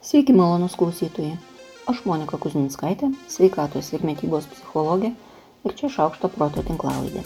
Sveiki 0.00 0.32
malonus 0.32 0.78
klausytojai. 0.80 1.34
Aš 1.90 1.98
Monika 2.08 2.38
Kuzminskaitė, 2.40 3.10
sveikatos 3.28 3.90
ir 3.92 4.00
mytybos 4.08 4.46
psichologė 4.48 5.10
ir 5.68 5.74
čia 5.76 5.90
šaukšto 5.92 6.30
proto 6.32 6.64
tinklalaidė. 6.64 7.20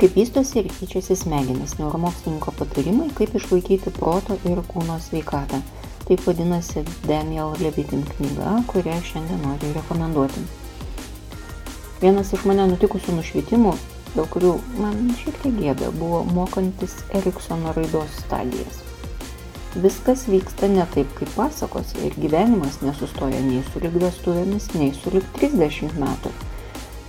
Kaip 0.00 0.16
vystosi 0.16 0.62
ir 0.62 0.70
keičiasi 0.72 1.18
smegenis, 1.20 1.76
neuromokslininko 1.82 2.56
patarimai, 2.62 3.10
kaip 3.20 3.36
išlaikyti 3.36 3.92
proto 4.00 4.40
ir 4.48 4.64
kūno 4.72 4.96
sveikatą. 5.04 5.60
Taip 6.08 6.24
vadinasi 6.24 6.86
Daniel 7.04 7.52
Levitin 7.60 8.08
knyga, 8.14 8.56
kurią 8.72 8.96
šiandien 9.12 9.44
noriu 9.44 9.76
rekomenduoti. 9.76 10.48
Vienas 12.00 12.32
iš 12.32 12.48
mane 12.48 12.70
nutikusių 12.72 13.20
nušvitimų, 13.20 13.76
dėl 14.16 14.32
kurių 14.32 14.58
man 14.80 15.10
šiek 15.20 15.42
tiek 15.44 15.60
gėda, 15.60 15.92
buvo 16.00 16.24
mokantis 16.32 17.02
Eriksono 17.20 17.76
raidos 17.76 18.22
stadijas. 18.24 18.87
Viskas 19.78 20.24
vyksta 20.26 20.66
ne 20.66 20.82
taip, 20.90 21.10
kaip 21.14 21.28
pasakose 21.38 22.00
ir 22.02 22.14
gyvenimas 22.18 22.80
nesustoja 22.82 23.38
nei 23.44 23.60
su 23.68 23.78
lyg 23.78 23.94
vestuvėmis, 24.02 24.64
nei 24.74 24.88
su 24.96 25.12
lyg 25.14 25.26
30 25.36 25.94
metų. 26.02 26.32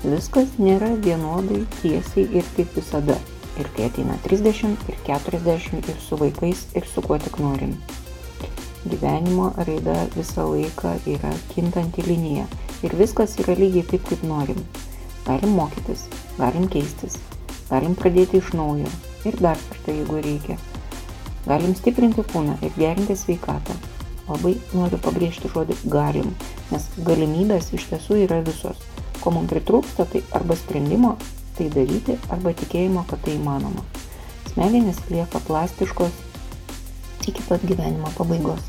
Viskas 0.03 0.51
nėra 0.61 0.91
vienodai 1.01 1.63
tiesiai 1.79 2.27
ir 2.37 2.45
kaip 2.53 2.77
visada. 2.77 3.15
Ir 3.57 3.71
kai 3.73 3.87
ateina 3.89 4.19
30 4.27 4.85
ir 4.91 5.01
40 5.07 5.89
ir 5.89 5.97
su 6.03 6.19
vaikais 6.21 6.61
ir 6.77 6.85
su 6.93 7.01
kuo 7.01 7.17
tik 7.17 7.39
norim. 7.41 7.73
Gyvenimo 8.85 9.49
raida 9.57 9.97
visą 10.13 10.45
laiką 10.51 10.93
yra 11.15 11.33
kintanti 11.55 12.05
linija 12.05 12.45
ir 12.85 12.93
viskas 13.01 13.33
yra 13.41 13.57
lygiai 13.57 13.87
taip, 13.95 14.05
kaip 14.11 14.27
norim. 14.29 14.61
Galim 15.25 15.57
mokytis, 15.57 16.05
galim 16.37 16.69
keistis, 16.69 17.17
galim 17.71 17.97
pradėti 17.97 18.43
iš 18.43 18.53
naujo 18.53 18.93
ir 19.25 19.41
dar 19.41 19.57
kartą, 19.71 19.97
jeigu 19.97 20.21
reikia. 20.21 20.61
Galim 21.49 21.73
stiprinti 21.73 22.21
kūną 22.29 22.59
ir 22.61 22.75
gerinti 22.77 23.15
sveikatą. 23.17 23.73
Labai 24.29 24.53
noriu 24.77 24.99
pabrėžti 25.01 25.49
žodį 25.49 25.79
galim, 25.89 26.29
nes 26.69 26.85
galimybės 27.07 27.71
iš 27.73 27.87
tiesų 27.89 28.19
yra 28.27 28.43
visos. 28.45 28.77
Ko 29.23 29.33
mums 29.33 29.49
pritrūksta, 29.49 30.05
tai 30.11 30.21
arba 30.37 30.57
sprendimo 30.59 31.15
tai 31.57 31.71
daryti, 31.73 32.19
arba 32.29 32.53
tikėjimo, 32.53 33.01
kad 33.09 33.25
tai 33.25 33.33
įmanoma. 33.39 33.81
Smegenys 34.51 35.01
lieka 35.09 35.41
plastiškos 35.47 36.21
iki 37.27 37.41
pat 37.49 37.65
gyvenimo 37.65 38.13
pabaigos. 38.17 38.61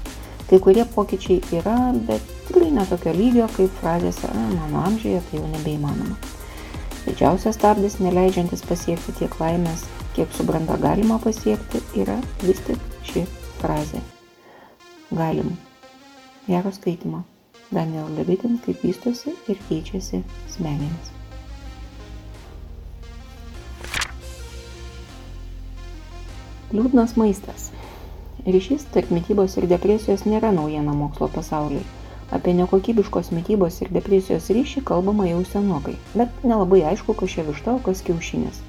Kai 0.49 0.59
kurie 0.65 0.89
pokyčiai 0.97 1.39
yra, 1.61 1.77
bet 2.09 2.25
tikrai 2.49 2.73
netokio 2.75 3.13
lygio, 3.15 3.47
kaip 3.55 3.77
frazėse, 3.83 4.33
mano 4.57 4.87
amžiuje 4.89 5.21
tai 5.29 5.39
jau 5.39 5.47
nebeįmanoma. 5.53 6.17
Didžiausias 7.05 7.61
stabdis, 7.61 8.01
neleidžiantis 8.03 8.65
pasiekti 8.67 9.15
tiek 9.21 9.37
laimės, 9.41 9.85
kiek 10.15 10.33
su 10.33 10.45
branda 10.45 10.77
galima 10.77 11.19
pasiekti, 11.23 11.83
yra 12.03 12.19
vis 12.43 12.63
tik 12.67 12.79
ši 13.07 13.27
frazė. 13.61 14.01
Galim. 15.11 15.57
Gero 16.47 16.73
skaitimo. 16.73 17.25
Daniel 17.71 18.11
Levitin, 18.17 18.59
kaip 18.65 18.83
vystosi 18.83 19.31
ir 19.49 19.59
keičiasi 19.69 20.25
smegenis. 20.51 21.13
Liūdnas 26.75 27.17
maistas. 27.19 27.71
Ryšys 28.47 28.89
tarp 28.95 29.11
mytybos 29.15 29.57
ir 29.59 29.69
depresijos 29.71 30.23
nėra 30.27 30.51
naujiena 30.55 30.95
mokslo 30.95 31.27
pasauliui. 31.35 31.83
Apie 32.31 32.55
nekokybiškos 32.55 33.33
mytybos 33.35 33.81
ir 33.83 33.91
depresijos 33.95 34.47
ryšį 34.55 34.85
kalbama 34.87 35.27
jau 35.27 35.43
senokai, 35.53 35.97
bet 36.15 36.45
nelabai 36.47 36.85
aišku, 36.93 37.15
kas 37.19 37.35
čia 37.35 37.47
višta, 37.47 37.75
o 37.75 37.83
kas 37.87 38.03
kiaušinis. 38.07 38.63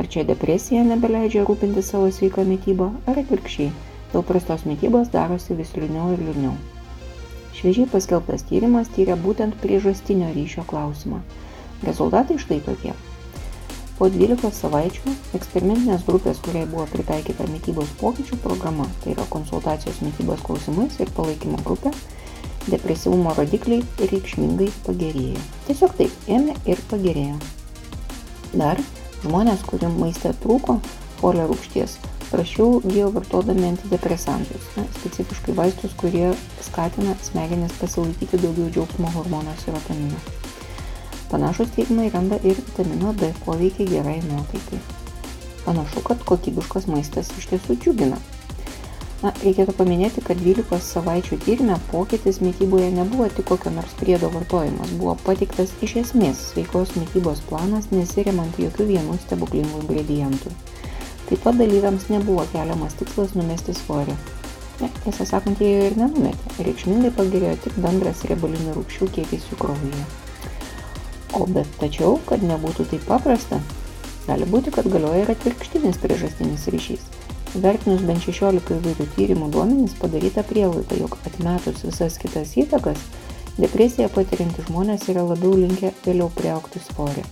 Ar 0.00 0.10
čia 0.10 0.26
depresija 0.26 0.82
nebeleidžia 0.88 1.46
rūpinti 1.46 1.82
savo 1.86 2.10
sveiką 2.10 2.44
mytybą, 2.48 2.90
ar 3.06 3.22
atvirkščiai, 3.22 3.70
dėl 4.12 4.26
prastos 4.26 4.66
mytybos 4.68 5.12
darosi 5.14 5.56
vis 5.58 5.74
liūdniau 5.78 6.12
ir 6.16 6.26
liūdniau. 6.26 6.54
Šviežiai 7.54 7.90
paskelbtas 7.90 8.46
tyrimas 8.50 8.90
tyria 8.94 9.14
būtent 9.14 9.58
priežastinio 9.62 10.34
ryšio 10.34 10.66
klausimą. 10.70 11.22
Rezultatai 11.86 12.40
štai 12.42 12.62
tokie 12.66 12.94
po 13.98 14.08
dvylikos 14.10 14.56
savaičių 14.58 15.12
eksperimentinės 15.38 16.02
grupės 16.08 16.40
kuriai 16.42 16.66
buvo 16.70 16.86
pritaikyta 16.90 17.46
mitybos 17.50 17.92
pokyčių 18.00 18.40
programa 18.42 18.88
tai 19.04 19.12
yra 19.14 19.26
konsultacijos 19.30 20.00
mitybos 20.02 20.42
klausimais 20.46 20.98
ir 20.98 21.12
palaikymo 21.14 21.60
grupė 21.68 21.92
depresyvumo 22.66 23.36
rodikliai 23.38 24.08
reikšmingai 24.10 24.70
pagerėjo 24.88 25.44
tiesiog 25.68 25.94
taip 26.00 26.28
ėmė 26.38 26.56
ir 26.74 26.82
pagerėjo 26.90 27.38
dar 28.58 28.82
žmonės 29.24 29.64
kuriem 29.68 29.98
maiste 30.00 30.32
trūko 30.44 30.78
folio 31.20 31.48
rūgšties 31.50 31.98
prašiau 32.30 32.80
gijo 32.86 33.10
vartodami 33.14 33.68
antidepresantus 33.72 34.70
na, 34.78 34.86
specifiškai 35.00 35.56
vaistus 35.58 35.98
kurie 36.00 36.32
skatina 36.64 37.18
smegenis 37.26 37.76
pasilaikyti 37.82 38.40
daugiau 38.46 38.70
džiaugsmo 38.70 39.12
hormono 39.18 39.54
serotonino 39.64 40.22
Panašus 41.34 41.72
tyrimai 41.74 42.10
randa 42.14 42.36
ir 42.46 42.58
vitamino 42.60 43.10
D 43.18 43.32
poveikį 43.42 43.88
gerai 43.90 44.20
nuotaikai. 44.22 44.76
Panašu, 45.64 46.02
kad 46.06 46.20
kokybiškas 46.28 46.86
maistas 46.86 47.32
iš 47.34 47.48
tiesų 47.50 47.74
džiugina. 47.80 48.20
Na, 49.24 49.30
reikėtų 49.40 49.72
paminėti, 49.78 50.20
kad 50.20 50.36
12 50.44 50.76
savaičių 50.84 51.38
tyrimė 51.46 51.78
pokytis 51.88 52.42
mytyboje 52.44 52.90
nebuvo 52.92 53.24
tik 53.32 53.46
kokio 53.48 53.70
nors 53.72 53.94
priedo 53.96 54.28
vartojimas, 54.34 54.90
buvo 55.00 55.14
patiktas 55.24 55.72
iš 55.86 55.94
esmės 56.02 56.42
sveikos 56.50 56.92
mytybos 56.98 57.40
planas 57.48 57.88
nesiremant 57.94 58.58
jokių 58.60 58.90
vienų 58.90 59.16
stebuklingų 59.22 59.80
ingredientų. 59.86 60.52
Taip 61.30 61.40
pat 61.40 61.56
dalyviams 61.56 62.10
nebuvo 62.12 62.44
keliamas 62.52 62.98
tikslas 63.00 63.32
numesti 63.38 63.72
svorį. 63.80 64.18
Ne, 64.82 64.92
tiesą 65.06 65.24
sakant, 65.32 65.64
jie 65.64 65.72
jo 65.72 65.88
ir 65.88 65.98
nenumetė. 66.02 66.52
Reikšmingai 66.68 67.14
pagerėjo 67.16 67.56
tik 67.64 67.80
bendras 67.80 68.26
riebalinių 68.28 68.76
rūgščių 68.76 69.12
kiekis 69.16 69.48
jų 69.48 69.62
kraujyje. 69.64 70.06
O 71.40 71.48
bet 71.48 71.80
tačiau, 71.80 72.18
kad 72.28 72.44
nebūtų 72.44 72.90
taip 72.92 73.08
paprasta, 73.08 73.64
gali 74.28 74.52
būti, 74.52 74.74
kad 74.76 74.92
galioja 74.92 75.24
ir 75.24 75.32
atvirkštinis 75.38 76.04
priežastinis 76.04 76.68
ryšys. 76.76 77.23
Vertinus 77.54 78.02
bent 78.02 78.18
16 78.24 78.72
įvairių 78.74 79.04
tyrimų 79.14 79.46
duomenys 79.54 79.92
padaryta 80.00 80.42
prielaida, 80.42 80.96
jog 80.98 81.14
atmetus 81.28 81.84
visas 81.86 82.16
kitas 82.18 82.56
įtakas, 82.58 82.98
depresiją 83.62 84.08
patiriantys 84.10 84.66
žmonės 84.66 85.06
yra 85.12 85.22
labiau 85.22 85.54
linkę 85.60 85.92
vėliau 86.02 86.32
priaukti 86.34 86.82
svorį. 86.82 87.22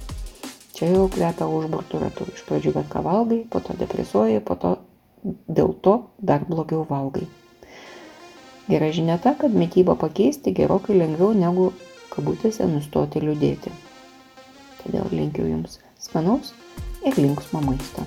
Čia 0.78 0.92
jau 0.92 1.08
kvepia 1.10 1.50
užburtų 1.50 2.04
ratų. 2.04 2.28
Iš 2.36 2.46
pradžių 2.46 2.74
bet 2.78 2.88
ką 2.92 3.02
valgai, 3.02 3.42
po 3.50 3.60
to 3.66 3.74
depresuoji, 3.82 4.38
po 4.46 4.54
to 4.54 4.76
dėl 5.50 5.74
to 5.82 5.98
dar 6.18 6.46
blogiau 6.46 6.86
valgai. 6.88 7.26
Gera 8.70 8.92
žinia 8.94 9.18
ta, 9.18 9.34
kad 9.38 9.50
mytybą 9.50 9.98
pakeisti 9.98 10.54
gerokai 10.54 11.00
lengviau 11.02 11.34
negu 11.34 11.72
kabutėse 12.14 12.66
nustoti 12.70 13.22
liūdėti. 13.26 13.74
Todėl 14.84 15.10
linkiu 15.10 15.50
Jums 15.50 15.80
skanaus 15.98 16.54
ir 17.02 17.18
linksmo 17.18 17.62
maisto. 17.66 18.06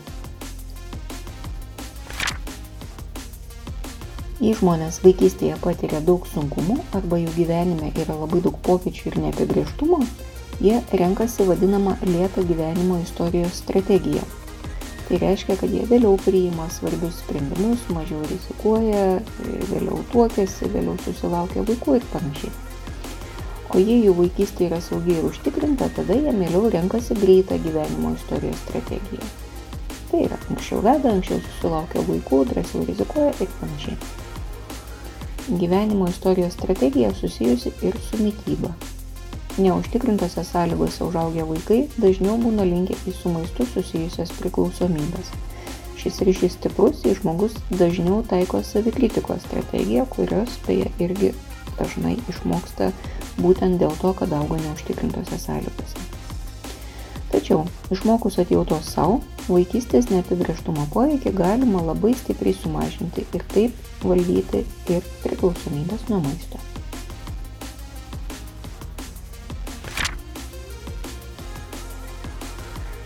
Jei 4.44 4.56
žmonės 4.60 5.00
vaikystėje 5.04 5.56
patiria 5.64 6.02
daug 6.04 6.26
sunkumų 6.28 6.78
arba 6.98 7.20
jų 7.22 7.32
gyvenime 7.38 7.92
yra 8.04 8.18
labai 8.20 8.42
daug 8.44 8.58
pokyčių 8.68 9.12
ir 9.12 9.20
neapibrieštumo, 9.24 10.02
jie 10.64 10.82
renkasi 11.02 11.48
vadinamą 11.48 11.96
lėtą 12.04 12.44
gyvenimo 12.50 13.00
istorijos 13.04 13.62
strategiją. 13.64 14.26
Tai 15.06 15.22
reiškia, 15.22 15.56
kad 15.62 15.72
jie 15.72 15.86
vėliau 15.88 16.18
priima 16.26 16.68
svarbius 16.74 17.22
sprendimus, 17.22 17.88
mažiau 17.94 18.26
rizikuoja, 18.28 19.08
vėliau 19.72 20.04
tuokėsi, 20.12 20.72
vėliau 20.74 20.98
susilaukia 21.06 21.64
vaikų 21.68 22.00
ir 22.02 22.08
panašiai 22.12 22.56
o 23.76 23.80
jei 23.82 24.04
jų 24.06 24.14
vaikystė 24.20 24.70
yra 24.70 24.80
saugi 24.84 25.18
ir 25.18 25.26
užtikrinta, 25.28 25.90
tada 25.98 26.16
jie 26.16 26.32
mieliau 26.36 26.70
renkasi 26.72 27.18
greitą 27.20 27.58
gyvenimo 27.64 28.14
istorijos 28.16 28.62
strategiją. 28.64 29.32
Tai 30.12 30.22
yra, 30.28 30.38
anksčiau 30.54 30.84
veda, 30.86 31.12
anksčiau 31.12 31.42
susilaukia 31.44 32.06
vaikų, 32.08 32.44
drąsiau 32.52 32.86
rizikuoja 32.88 33.34
ir 33.44 33.52
panašiai. 33.60 33.98
Gyvenimo 35.50 36.08
istorijos 36.08 36.54
strategija 36.54 37.14
susijusi 37.14 37.72
ir 37.82 37.98
su 38.10 38.18
mytyba. 38.18 38.70
Neužtikrintose 39.58 40.44
sąlygose 40.44 41.04
užaugę 41.06 41.46
vaikai 41.46 41.78
dažniau 42.02 42.40
būna 42.42 42.66
linkę 42.66 42.98
į 43.06 43.14
su 43.14 43.30
maistu 43.30 43.68
susijusias 43.70 44.34
priklausomybės. 44.40 45.30
Šis 46.02 46.18
ryšys 46.26 46.58
stiprus, 46.58 47.06
jei 47.06 47.14
žmogus 47.20 47.60
dažniau 47.70 48.24
taiko 48.32 48.64
savikritikos 48.64 49.46
strategiją, 49.46 50.08
kurios 50.18 50.58
beje 50.66 50.90
irgi 51.00 51.32
dažnai 51.78 52.18
išmoksta 52.34 52.90
būtent 53.38 53.78
dėl 53.78 53.94
to, 54.02 54.18
kad 54.18 54.34
auga 54.34 54.58
neužtikrintose 54.66 55.40
sąlygose. 55.46 56.05
Tačiau 57.46 57.68
išmokus 57.94 58.40
atjautos 58.42 58.88
savo, 58.90 59.20
vaikystės 59.46 60.08
neapibrieštumo 60.10 60.88
poveikį 60.90 61.30
galima 61.38 61.84
labai 61.86 62.16
stipriai 62.18 62.58
sumažinti 62.58 63.22
ir 63.38 63.44
taip 63.54 64.02
valdyti 64.02 64.64
ir 64.90 65.06
priklausomybės 65.22 66.08
nuo 66.10 66.24
maisto. 66.26 66.58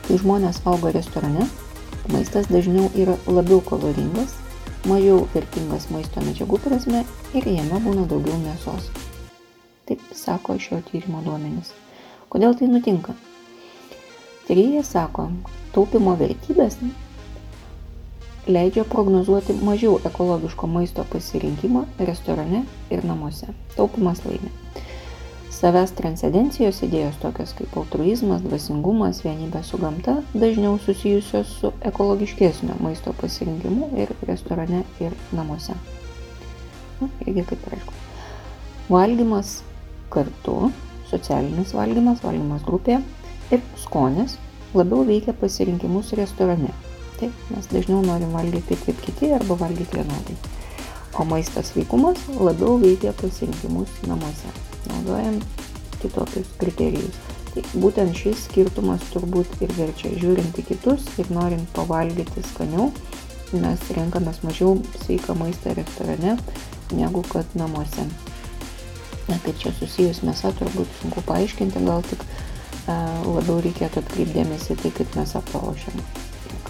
Kai 0.07 0.23
žmonės 0.23 0.63
valgo 0.63 0.95
restorane, 0.95 1.51
maistas 2.15 2.47
dažniau 2.47 2.87
yra 2.95 3.19
labiau 3.27 3.59
kaloringas 3.59 4.39
mažiau 4.87 5.25
vertingas 5.35 5.91
maisto 5.91 6.23
medžiagų 6.23 6.63
prasme 6.63 7.03
ir 7.35 7.55
jame 7.59 7.83
būna 7.83 8.07
daugiau 8.07 8.39
mėsos. 8.47 8.87
Taip 9.83 10.13
sako 10.15 10.55
šio 10.55 10.79
tyrimo 10.87 11.27
duomenys. 11.27 11.75
Kodėl 12.31 12.55
tai 12.55 12.71
nutinka? 12.71 13.19
Tyrėjai 14.49 14.83
sako, 14.83 15.29
taupimo 15.75 16.15
vertybės 16.17 16.79
leidžia 18.49 18.83
prognozuoti 18.89 19.53
mažiau 19.61 19.99
ekologiško 20.09 20.67
maisto 20.67 21.05
pasirinkimą 21.11 21.85
restorane 22.01 22.63
ir 22.89 23.05
namuose. 23.05 23.53
Taupimas 23.77 24.25
laimi 24.25 24.49
savęs 25.59 25.91
transcendencijos 25.97 26.79
idėjos 26.85 27.17
tokios 27.19 27.51
kaip 27.57 27.73
altruizmas, 27.81 28.43
dvasingumas, 28.45 29.19
vienybė 29.25 29.59
su 29.67 29.79
gamta 29.81 30.15
dažniau 30.31 30.77
susijusios 30.85 31.51
su 31.59 31.71
ekologiškesnio 31.89 32.77
maisto 32.83 33.11
pasirinkimu 33.19 33.89
ir 33.99 34.13
restorane 34.29 34.85
ir 35.03 35.15
namuose. 35.35 35.75
Na, 37.01 37.09
irgi 37.25 37.43
kaip 37.49 37.65
ir 37.67 37.75
aišku. 37.79 37.97
Valgymas 38.89 39.57
kartu, 40.13 40.71
socialinis 41.11 41.75
valgymas, 41.75 42.23
valgymas 42.23 42.63
grupė 42.67 43.01
ir 43.51 43.63
skonis 43.77 44.37
labiau 44.73 45.05
veikia 45.07 45.33
pasirinkimus 45.33 46.13
restorane. 46.19 46.71
Taip, 47.19 47.35
mes 47.51 47.67
dažniau 47.71 48.03
norim 48.05 48.31
valgyti 48.35 48.75
taip 48.75 48.85
kaip 48.85 49.01
kiti 49.07 49.33
arba 49.35 49.57
valgyti 49.59 49.97
vienodai. 49.97 50.37
O 51.19 51.25
maistas 51.27 51.73
veikumas 51.75 52.21
labiau 52.39 52.77
veikia 52.79 53.13
pasirinkimus 53.21 53.97
namuose 54.07 54.53
naudojam 54.87 55.41
kitokius 55.99 56.53
kriterijus. 56.61 57.17
Tai 57.49 57.63
būtent 57.81 58.15
šis 58.15 58.45
skirtumas 58.45 59.03
turbūt 59.13 59.57
ir 59.65 59.73
verčia 59.77 60.13
žiūrint 60.21 60.59
į 60.61 60.67
kitus 60.69 61.07
ir 61.19 61.31
norint 61.33 61.65
pavalgyti 61.73 62.43
skaniau, 62.51 62.91
mes 63.57 63.85
renkamės 63.97 64.43
mažiau 64.45 64.77
sveiką 65.01 65.33
maistą 65.39 65.73
restorane 65.77 66.37
negu 66.93 67.23
kad 67.31 67.57
namuose. 67.57 68.05
Na, 69.29 69.37
kaip 69.43 69.57
čia 69.61 69.73
susijus 69.77 70.21
mėsa, 70.25 70.53
turbūt 70.57 70.89
sunku 71.01 71.21
paaiškinti, 71.25 71.81
gal 71.85 72.05
tik 72.05 72.23
labiau 73.25 73.59
reikėtų 73.63 74.03
atkreipdėmėsi 74.03 74.77
tai, 74.81 74.91
kaip 74.95 75.15
mėsą 75.17 75.41
paruošiam. 75.51 76.01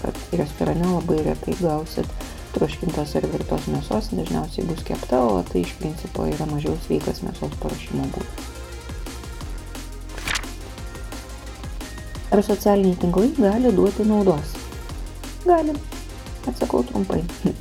Kad 0.00 0.16
restorane 0.40 0.86
labai 0.88 1.20
retai 1.26 1.54
gausit 1.60 2.08
troškintos 2.54 3.14
ar 3.18 3.26
virtos 3.30 3.66
mėsos 3.70 4.10
dažniausiai 4.14 4.66
bus 4.68 4.82
kepta, 4.86 5.20
o 5.22 5.42
tai 5.46 5.62
iš 5.62 5.74
principo 5.78 6.26
yra 6.26 6.48
mažiau 6.50 6.74
sveikas 6.86 7.22
mėsos 7.26 7.54
paruošimo 7.62 8.08
būdas. 8.14 8.48
Ar 12.30 12.42
socialiniai 12.46 12.98
tinklai 13.02 13.30
gali 13.38 13.72
duoti 13.74 14.06
naudos? 14.06 14.54
Gali. 15.44 15.74
Atsakau 16.46 16.82
trumpai. 16.86 17.24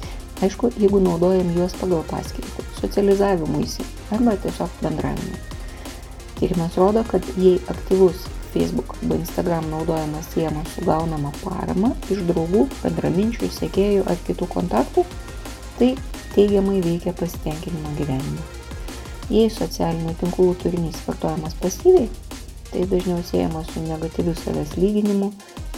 Aišku, 0.45 0.69
jeigu 0.79 1.01
naudojam 1.03 1.49
juos 1.51 1.73
pagal 1.75 2.03
paskirtį, 2.07 2.63
socializavimuisi 2.77 3.83
arba 4.15 4.37
tiesiog 4.39 4.77
bendravimui. 4.79 5.39
Tyrimas 6.39 6.77
rodo, 6.79 7.03
kad 7.09 7.25
jei 7.35 7.57
aktyvus 7.67 8.29
Facebook 8.53 8.95
arba 8.97 9.15
Instagram 9.15 9.69
naudojamas 9.69 10.29
siejamas 10.33 10.71
su 10.75 10.85
gaunama 10.85 11.31
parama 11.43 11.91
iš 12.09 12.23
draugų, 12.29 12.65
bendraminčių, 12.83 13.49
sekėjų 13.57 14.05
ar 14.09 14.17
kitų 14.27 14.47
kontaktų, 14.55 15.05
tai 15.79 15.91
teigiamai 16.33 16.79
veikia 16.85 17.13
pasitenkinimą 17.19 17.93
gyvenimą. 17.99 18.47
Jei 19.29 19.49
socialinių 19.53 20.15
tinklų 20.21 20.49
turinys 20.63 21.01
vartojamas 21.05 21.53
pasyviai, 21.61 22.09
tai 22.71 22.85
dažniau 22.89 23.21
siejamas 23.25 23.69
su 23.73 23.83
negatyviu 23.85 24.33
savęs 24.37 24.73
lyginimu, 24.77 25.31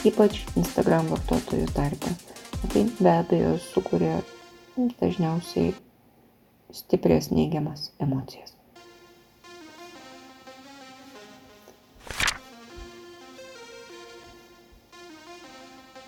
ypač 0.08 0.46
Instagram 0.60 1.12
vartotojų 1.12 1.68
tarpe. 1.76 2.16
Tai 2.62 2.86
be 3.00 3.12
abejo 3.12 3.58
sukuria 3.64 4.22
dažniausiai 5.02 5.74
stiprias 6.72 7.32
neigiamas 7.34 7.92
emocijas. 8.00 8.61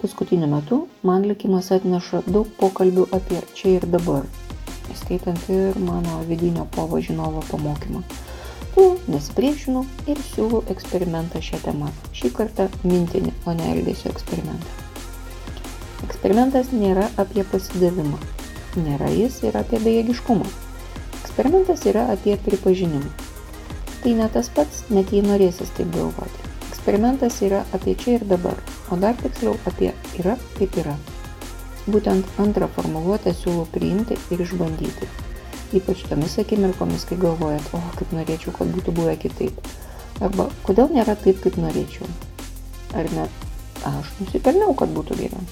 Paskutiniu 0.03 0.47
metu 0.51 0.77
man 1.07 1.23
likimas 1.23 1.69
atneša 1.71 2.19
daug 2.27 2.49
pokalbių 2.59 3.05
apie 3.15 3.37
čia 3.55 3.77
ir 3.77 3.85
dabar, 3.87 4.25
įskaitant 4.91 5.45
ir 5.47 5.79
mano 5.79 6.17
vidinio 6.27 6.65
povo 6.75 6.99
žinovo 6.99 7.39
pamokymą. 7.47 8.01
Tu 8.75 8.89
nesipriešinu 9.13 9.85
ir 10.11 10.19
siūlau 10.33 10.59
eksperimentą 10.75 11.39
šią 11.47 11.61
temą. 11.63 11.95
Šį 12.19 12.33
kartą 12.35 12.67
mintinį, 12.83 13.31
o 13.47 13.55
ne 13.55 13.71
elgesio 13.77 14.11
eksperimentą. 14.11 14.75
Eksperimentas 16.09 16.75
nėra 16.75 17.07
apie 17.23 17.47
pasidavimą. 17.55 18.19
Nėra 18.83 19.07
jis 19.15 19.39
ir 19.47 19.55
apie 19.55 19.79
bejėgiškumą. 19.87 20.49
Eksperimentas 21.21 21.87
yra 21.87 22.09
apie 22.11 22.35
pripažinimą. 22.43 23.15
Tai 24.03 24.19
ne 24.19 24.33
tas 24.35 24.51
pats, 24.51 24.83
net 24.91 25.15
jei 25.15 25.23
norėsis 25.23 25.71
taip 25.79 25.95
galvoti. 25.95 26.52
Eksperimentas 26.83 27.37
yra 27.39 27.61
apie 27.71 27.93
čia 27.95 28.17
ir 28.17 28.23
dabar, 28.27 28.57
o 28.91 28.97
dar 28.99 29.15
tiksliau 29.15 29.53
apie 29.69 29.93
yra 30.19 30.33
kaip 30.57 30.73
yra. 30.81 30.97
Būtent 31.87 32.41
antrą 32.43 32.67
formuluotę 32.75 33.31
siūlau 33.31 33.63
priimti 33.71 34.17
ir 34.35 34.43
išbandyti. 34.43 35.07
Ypač 35.79 36.01
tomis 36.09 36.35
akimirkomis, 36.43 37.05
kai 37.07 37.15
galvojat, 37.21 37.69
o 37.71 37.79
kaip 37.95 38.11
norėčiau, 38.11 38.51
kad 38.57 38.75
būtų 38.75 38.97
buvę 38.99 39.15
kitaip. 39.21 39.71
Arba 40.19 40.49
kodėl 40.67 40.91
nėra 40.91 41.15
taip, 41.23 41.39
kaip 41.45 41.55
norėčiau. 41.63 42.11
Ar 42.99 43.07
net 43.15 43.87
aš 43.87 44.11
nusipelniau, 44.19 44.75
kad 44.75 44.91
būtų 44.91 45.21
geriau. 45.23 45.47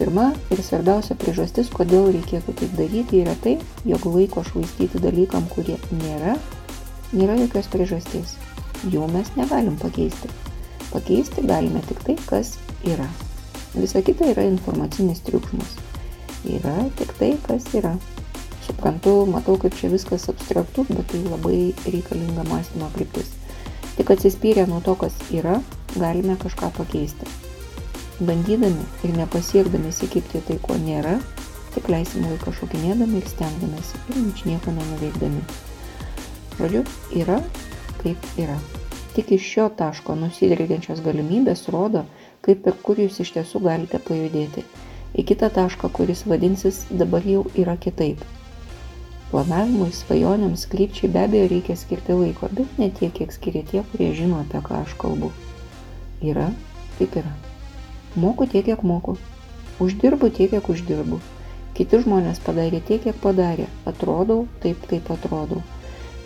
Pirma 0.00 0.30
ir 0.48 0.64
svarbiausia 0.64 1.20
priežastis, 1.20 1.68
kodėl 1.68 2.08
reikėtų 2.16 2.56
taip 2.56 2.72
daryti, 2.80 3.20
yra 3.20 3.36
tai, 3.44 3.58
jog 3.84 4.08
laiko 4.16 4.48
švaistyti 4.48 4.96
dalykam, 4.96 5.44
kurie 5.52 5.76
nėra, 5.92 6.38
nėra 7.12 7.36
jokios 7.44 7.68
priežasties. 7.76 8.38
Jų 8.86 9.06
mes 9.10 9.32
negalim 9.34 9.74
pakeisti. 9.82 10.28
Pakeisti 10.92 11.42
galime 11.42 11.80
tik 11.88 12.04
tai, 12.06 12.14
kas 12.28 12.52
yra. 12.86 13.06
Visa 13.74 14.02
kita 14.04 14.28
yra 14.30 14.44
informacinis 14.46 15.24
triukšmas. 15.26 15.74
Yra 16.46 16.76
tik 17.00 17.10
tai, 17.18 17.32
kas 17.48 17.66
yra. 17.74 17.96
Suprantu, 18.66 19.24
matau, 19.30 19.56
kaip 19.58 19.74
čia 19.78 19.90
viskas 19.90 20.28
abstraktu, 20.30 20.86
bet 20.92 21.10
tai 21.10 21.24
labai 21.26 21.74
reikalinga 21.86 22.46
mąstymo 22.46 22.92
kryptis. 22.94 23.34
Tik 23.96 24.14
atsispyrę 24.14 24.66
nuo 24.70 24.80
to, 24.80 24.94
kas 24.94 25.18
yra, 25.34 25.58
galime 25.96 26.38
kažką 26.38 26.70
pakeisti. 26.78 27.26
Bandydami 28.22 28.86
ir 29.04 29.18
nepasiekdami 29.18 29.90
įsikipti 29.90 30.40
tai, 30.46 30.60
ko 30.62 30.78
nėra, 30.80 31.18
tik 31.74 31.90
leisim 31.92 32.24
laiką 32.30 32.54
šokinėdami 32.56 33.18
ir 33.20 33.30
stengdamėsi 33.34 34.02
ir 34.12 34.22
ničnieko 34.30 34.72
nenuveikdami. 34.78 35.42
Žodžiu, 36.56 36.86
yra 37.20 37.42
kaip 38.06 38.26
yra. 38.38 38.56
Tik 39.16 39.32
iš 39.32 39.46
šio 39.52 39.66
taško 39.78 40.14
nusidrigiančios 40.20 41.00
galimybės 41.02 41.66
rodo, 41.74 42.04
kaip 42.46 42.66
ir 42.70 42.76
kur 42.86 43.00
jūs 43.00 43.18
iš 43.24 43.32
tiesų 43.34 43.62
galite 43.64 43.98
pajudėti. 43.98 44.62
Į 45.16 45.24
kitą 45.30 45.48
tašką, 45.50 45.90
kuris 45.96 46.22
vadinsis 46.28 46.84
dabar 46.90 47.24
jau 47.26 47.46
yra 47.58 47.74
kitaip. 47.80 48.22
Planavimui, 49.32 49.88
svajonėms, 49.96 50.66
krypčiai 50.70 51.10
be 51.10 51.24
abejo 51.24 51.48
reikia 51.50 51.74
skirti 51.80 52.14
laiko, 52.14 52.50
bet 52.54 52.78
ne 52.78 52.90
tiek, 52.94 53.10
kiek 53.16 53.32
skiria 53.34 53.64
tie, 53.66 53.82
kurie 53.90 54.12
žino, 54.14 54.42
apie 54.44 54.60
ką 54.68 54.82
aš 54.84 54.94
kalbu. 55.00 55.32
Yra, 56.22 56.50
taip 57.00 57.16
yra. 57.18 57.32
Moku 58.14 58.46
tiek, 58.46 58.68
kiek 58.68 58.84
moku. 58.86 59.16
Uždirbu 59.82 60.30
tiek, 60.36 60.52
kiek 60.54 60.70
uždirbu. 60.70 61.18
Kiti 61.74 61.98
žmonės 62.04 62.38
padarė 62.44 62.78
tiek, 62.86 63.02
kiek 63.08 63.18
padarė. 63.24 63.66
Atrodau 63.88 64.44
taip, 64.62 64.86
kaip 64.92 65.10
atrodau. 65.16 65.64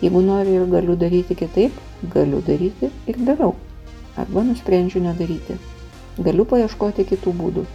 Jeigu 0.01 0.21
noriu 0.25 0.61
ir 0.61 0.65
galiu 0.69 0.95
daryti 0.97 1.35
kitaip, 1.37 1.77
galiu 2.13 2.41
daryti 2.41 2.89
ir 3.07 3.21
darau. 3.25 3.53
Arba 4.17 4.43
nusprendžiu 4.43 5.03
nedaryti. 5.03 5.59
Galiu 6.17 6.45
paieškoti 6.49 7.05
kitų 7.13 7.33
būdų. 7.37 7.65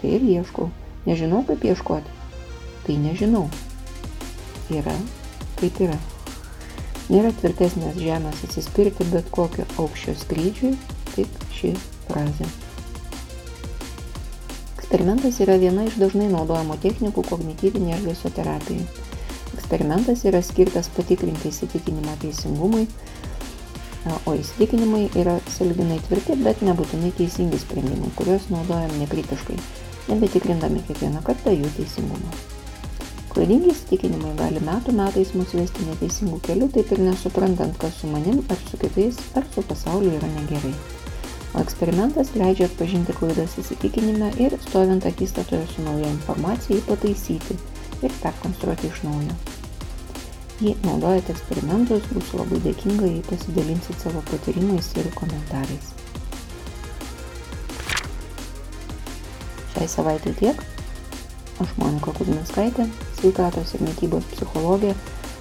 Tai 0.00 0.10
ir 0.16 0.26
ieškau. 0.34 0.68
Nežinau, 1.06 1.44
kaip 1.46 1.64
ieškoti. 1.64 2.16
Tai 2.86 2.96
nežinau. 3.06 3.46
Yra, 4.74 4.94
kaip 5.60 5.78
yra. 5.86 5.96
Nėra 7.08 7.30
tvirtesnės 7.38 7.96
žemės 7.96 8.42
atsispirti 8.44 9.06
bet 9.14 9.30
kokio 9.32 9.64
aukščio 9.80 10.12
skrydžiui, 10.20 10.74
tik 11.14 11.44
ši 11.56 11.70
frazė. 12.10 12.48
Eksperimentas 14.76 15.38
yra 15.44 15.56
viena 15.62 15.86
iš 15.88 15.96
dažnai 16.02 16.26
naudojamų 16.34 16.76
technikų 16.84 17.24
kognityvinė 17.30 17.96
elgesio 18.00 18.34
terapijai. 18.34 19.07
Eksperimentas 19.68 20.22
yra 20.24 20.38
skirtas 20.40 20.86
patikrinti 20.96 21.50
įsitikinimo 21.52 22.14
teisingumui, 22.22 22.86
o 24.24 24.32
įsitikinimai 24.32 25.02
yra 25.20 25.34
saliginai 25.52 25.98
tvirti, 26.06 26.38
bet 26.40 26.62
nebūtinai 26.64 27.10
teisingi 27.18 27.60
sprendimai, 27.60 28.08
kuriuos 28.16 28.46
naudojam 28.48 28.94
nekritiškai, 29.02 29.58
nebetikrindami 30.08 30.80
kiekvieną 30.86 31.20
kartą 31.26 31.52
jų 31.52 31.68
teisingumą. 31.76 32.32
Klaidingi 33.34 33.74
įsitikinimai 33.74 34.32
gali 34.40 34.64
metų 34.64 34.96
metais 35.02 35.34
mus 35.36 35.52
vesti 35.52 35.84
neteisingų 35.90 36.40
kelių, 36.48 36.70
taip 36.78 36.96
ir 36.96 37.04
nesuprantant, 37.04 37.76
kas 37.84 38.00
su 38.00 38.08
manim, 38.08 38.40
ar 38.48 38.64
su 38.70 38.80
kitais, 38.80 39.20
ar 39.36 39.44
su 39.52 39.66
pasauliu 39.68 40.16
yra 40.16 40.32
negerai. 40.38 40.72
o 41.52 41.60
eksperimentas 41.60 42.32
leidžia 42.40 42.70
atpažinti 42.72 43.12
klaidas 43.20 43.60
įsitikinime 43.60 44.32
ir, 44.40 44.56
stovint 44.64 45.04
akistatoje 45.12 45.68
su 45.74 45.84
nauja 45.84 46.08
informacija, 46.16 46.76
jį 46.76 46.88
pataisyti 46.88 47.60
ir 48.00 48.20
perkonstruoti 48.24 48.92
iš 48.92 49.04
naujo. 49.04 49.57
Jei 50.58 50.74
naudojate 50.82 51.30
eksperimentus, 51.36 52.06
būsiu 52.10 52.40
labai 52.40 52.58
dėkinga, 52.64 53.06
jei 53.06 53.20
pasidalinsit 53.28 54.00
savo 54.02 54.22
patyrimais 54.26 54.88
ir 54.98 55.06
komentarais. 55.14 55.92
Šiai 59.70 59.86
savaitai 59.92 60.32
tiek. 60.40 60.64
Aš 61.62 61.76
Monika 61.78 62.10
Kuzminskaitė, 62.14 62.88
sveikatos 63.20 63.76
ir 63.78 63.86
mytybos 63.86 64.26
psichologė, 64.32 64.96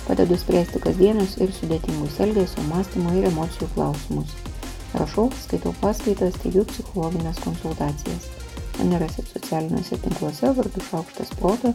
padedu 0.06 0.38
spręsti 0.38 0.84
kasdienius 0.86 1.34
ir 1.42 1.54
sudėtingus 1.54 2.22
elgesio, 2.22 2.62
mąstymo 2.70 3.18
ir 3.18 3.26
emocijų 3.32 3.72
klausimus. 3.74 4.38
Rašau, 4.98 5.32
skaitau 5.42 5.74
paskaitas, 5.82 6.38
teigiu 6.44 6.66
psichologinės 6.70 7.42
konsultacijas. 7.42 8.30
Mane 8.78 9.02
rasit 9.02 9.34
socialiniuose 9.34 9.98
tinkluose 10.06 10.54
vardu 10.58 10.86
Šaukštas 10.92 11.34
Proto, 11.42 11.74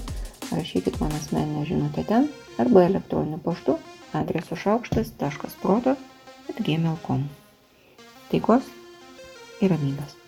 rašykit 0.50 1.00
man 1.00 1.12
asmeninę 1.12 1.66
žinutę 1.66 2.04
ten 2.04 2.28
arba 2.58 2.86
elektroniniu 2.88 3.38
paštu 3.38 3.78
adresu 4.12 4.56
šaukštas.proto 4.56 5.96
atgmail.com. 6.50 7.28
Taikos 8.32 8.66
ir 9.60 9.70
ramybės. 9.76 10.21